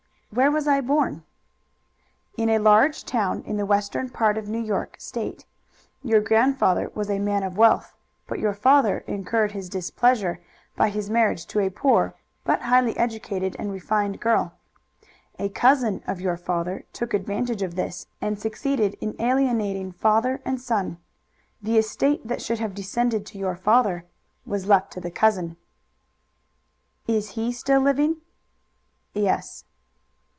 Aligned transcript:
"Where 0.33 0.49
was 0.49 0.65
I 0.65 0.79
born?" 0.79 1.25
"In 2.37 2.47
a 2.47 2.57
large 2.57 3.03
town 3.03 3.41
in 3.41 3.57
the 3.57 3.65
western 3.65 4.07
part 4.09 4.37
of 4.37 4.47
New 4.47 4.61
York 4.61 4.95
State. 4.97 5.45
Your 6.03 6.21
grandfather 6.21 6.89
was 6.95 7.09
a 7.09 7.19
man 7.19 7.43
of 7.43 7.57
wealth, 7.57 7.93
but 8.27 8.39
your 8.39 8.53
father 8.53 8.99
incurred 9.07 9.51
his 9.51 9.67
displeasure 9.67 10.39
by 10.77 10.87
his 10.87 11.09
marriage 11.09 11.45
to 11.47 11.59
a 11.59 11.69
poor 11.69 12.15
but 12.45 12.61
highly 12.61 12.95
educated 12.95 13.57
and 13.59 13.73
refined 13.73 14.21
girl. 14.21 14.53
A 15.37 15.49
cousin 15.49 16.01
of 16.07 16.21
your 16.21 16.37
father 16.37 16.85
took 16.93 17.13
advantage 17.13 17.61
of 17.61 17.75
this 17.75 18.07
and 18.21 18.39
succeeded 18.39 18.95
in 19.01 19.19
alienating 19.19 19.91
father 19.91 20.39
and 20.45 20.61
son. 20.61 20.97
The 21.61 21.77
estate 21.77 22.25
that 22.25 22.41
should 22.41 22.59
have 22.59 22.73
descended 22.73 23.25
to 23.25 23.37
your 23.37 23.57
father 23.57 24.05
was 24.45 24.65
left 24.65 24.93
to 24.93 25.01
the 25.01 25.11
cousin." 25.11 25.57
"Is 27.05 27.31
he 27.31 27.51
still 27.51 27.81
living?" 27.81 28.21
"Yes." 29.13 29.65